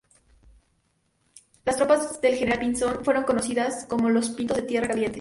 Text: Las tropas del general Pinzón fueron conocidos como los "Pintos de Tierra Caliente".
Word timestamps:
Las 1.63 1.77
tropas 1.77 2.19
del 2.21 2.33
general 2.35 2.57
Pinzón 2.59 3.05
fueron 3.05 3.23
conocidos 3.23 3.85
como 3.87 4.09
los 4.09 4.31
"Pintos 4.31 4.57
de 4.57 4.63
Tierra 4.63 4.87
Caliente". 4.87 5.09